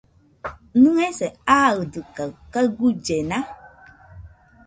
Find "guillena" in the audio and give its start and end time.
2.77-3.37